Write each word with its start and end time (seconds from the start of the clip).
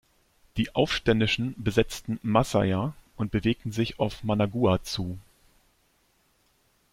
Die 0.57 0.73
Aufständischen 0.73 1.53
besetzten 1.59 2.17
Masaya 2.23 2.95
und 3.17 3.29
bewegten 3.29 3.71
sich 3.71 3.99
auf 3.99 4.23
Managua 4.23 4.81
zu. 4.81 5.19